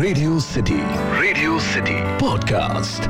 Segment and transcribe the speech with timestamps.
[0.00, 0.76] Radio City
[1.20, 3.02] Radio City podcast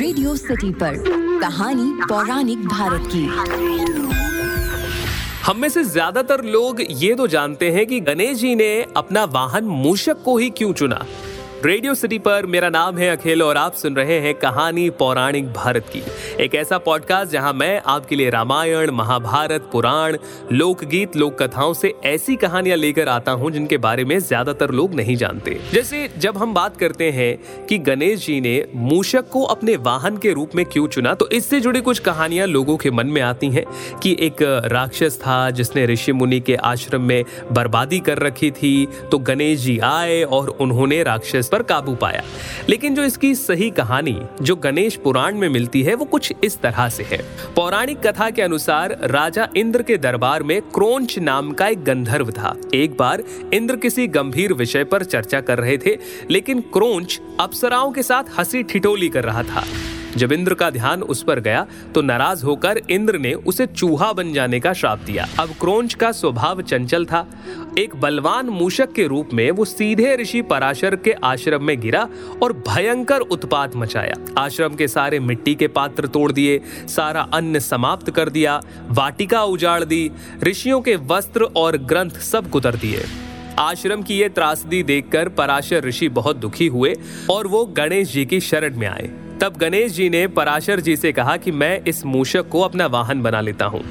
[0.00, 0.96] Radio City पर
[1.40, 3.24] कहानी पौराणिक भारत की।
[5.42, 9.64] हम में से ज़्यादातर लोग ये तो जानते हैं कि गणेश जी ने अपना वाहन
[9.76, 11.04] मूषक को ही क्यों चुना।
[11.64, 15.86] रेडियो सिटी पर मेरा नाम है अखिल और आप सुन रहे हैं कहानी पौराणिक भारत
[15.92, 16.02] की।
[16.40, 20.16] एक ऐसा पॉडकास्ट जहाँ मैं आपके लिए रामायण, महाभारत, पुराण,
[20.52, 25.16] लोकगीत लोक कथाओं से ऐसी कहानियाँ लेकर आता हूँ जिनके बारे में ज़्यादातर लोग नहीं
[25.16, 30.16] जानते। जैसे जब हम बात करते हैं कि गणेश जी ने मूषक को अपने वाहन
[30.16, 33.50] के रूप में क्यों चुना तो इससे जुड़ी कुछ कहानियाँ लोगों के मन में आती
[33.50, 33.64] हैं
[34.02, 38.74] कि एक राक्षस था जिसने ऋषि मुनि के आश्रम में बर्बादी कर रखी थी
[39.10, 42.22] तो गणेश जी आए और उन्होंने राक्षस पर काबू पाया।
[42.68, 46.88] लेकिन जो इसकी सही कहानी, जो गणेश पुराण में मिलती है, वो कुछ इस तरह
[46.88, 47.18] से है।
[47.56, 52.56] पौराणिक कथा के अनुसार राजा इंद्र के दरबार में क्रोंच नाम का एक गंधर्व था।
[52.74, 53.22] एक बार
[53.54, 55.98] इंद्र किसी गंभीर विषय पर चर्चा कर रहे थे,
[56.30, 59.64] लेकिन क्रोंच अप्सराओं के साथ हँसी ठिठोली कर रहा था।
[60.16, 64.32] जब इंद्र का ध्यान उस पर गया तो नाराज़ होकर इंद्र ने उसे चूहा बन
[64.32, 67.26] जाने का श्राप दिया। अब क्रोंच का स्वभाव चंचल था।
[67.78, 72.08] एक बलवान मूषक के रूप में वो सीधे ऋषि पराशर के आश्रम में गिरा
[72.42, 78.10] और भयंकर उत्पात मचाया। आश्रम के सारे मिट्टी के पात्र तोड़ दिए, सारा अन्न समाप्त
[78.10, 80.10] कर दिया, वाटिका उजाड़ दी,
[80.42, 83.04] ऋषियों के वस्त्र और ग्रंथ सब कुतर दिए।
[83.58, 86.94] आश्रम की ये त्रासदी देखकर पराशर ऋषि बहुत दुखी हुए
[87.30, 89.10] और वो गणेश जी की शरण में आए।
[89.40, 93.22] तब गणेश जी ने पराशर जी से कहा कि मैं इस मूषक को अपना वाहन
[93.22, 93.82] बना लेता हूँ।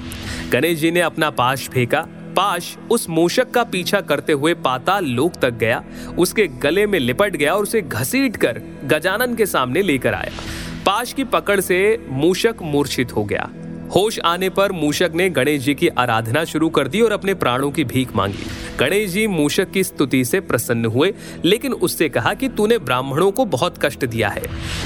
[0.52, 2.02] गणेश जी ने अपना पाश फेंका।
[2.38, 5.84] पाश उस मूषक का पीछा करते हुए पाताल लोक तक गया।
[6.18, 10.32] उसके गले में लिपट गया और उसे घसीट कर गजानन के सामने लेकर आया।
[10.86, 13.50] पाश की पकड़ से मूषक मूर्छित हो गया।
[13.86, 17.72] होश आने पर मूषक ने गणेश जी की आराधना शुरू कर दी और अपने प्राणों
[17.72, 18.46] की भीख मांगी।
[18.80, 21.14] गणेश जी मूषक की स्तुति से प्रसन्न हुए,
[21.46, 24.42] लेकिन उससे कहा कि तूने ब्राह्मणों को बहुत कष्ट दिया है।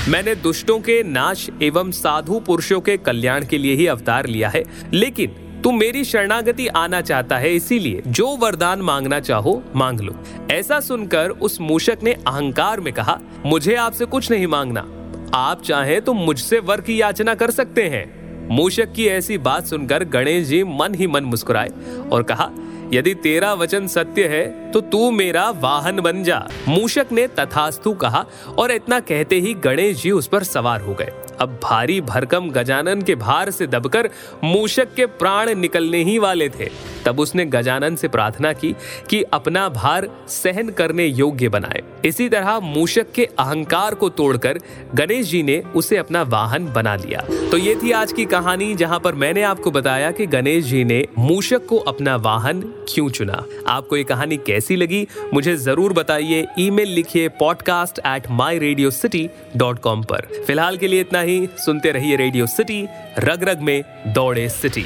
[0.09, 4.63] मैंने दुष्टों के नाश एवं साधु पुरुषों के कल्याण के लिए ही अवतार लिया है,
[4.93, 10.15] लेकिन तू मेरी शरणागति आना चाहता है, इसीलिए जो वरदान मांगना चाहो, मांग लो।
[10.51, 14.87] ऐसा सुनकर उस मूषक ने अहंकार में कहा, मुझे आपसे कुछ नहीं मांगना।
[15.33, 18.18] आप चाहें तो मुझसे वर की याचना कर सकते हैं।
[18.51, 21.69] मूषक की ऐसी बात सुनकर गणेश जी मन ही मन मुस्कुराए
[22.11, 22.49] और कहा,
[22.93, 28.25] यदि तेरा वचन सत्य है तो तू मेरा वाहन बन जा। मूषक ने तथास्तु कहा
[28.57, 33.01] और इतना कहते ही गणेश जी उस पर सवार हो गए। अब भारी भरकम गजानन
[33.01, 34.09] के भार से दबकर
[34.43, 36.69] मूषक के प्राण निकलने ही वाले थे।
[37.05, 38.75] तब उसने गजानन से प्रार्थना की
[39.09, 44.59] कि अपना भार सहन करने योग्य बनाए। इसी तरह मूषक के अहंकार को तोड़कर
[44.95, 47.21] गणेश जी ने उसे अपना वाहन बना लिया।
[47.51, 51.03] तो ये थी आज की कहानी, जहाँ पर मैंने आपको बताया कि गणेश जी ने
[51.17, 56.89] मूषक को अपना वाहन क्यों चुना। आपको ये कहानी कैसी लगी, मुझे ज़रूर बताइए। ईमेल
[56.89, 61.91] लिखिए podcast at my Radio City dot com पर। फ़िलहाल के लिए इतना ही, सुनते
[61.91, 62.81] रहिए रेडियो सिटी,
[63.19, 64.85] रग रग में दौड़े सिटी।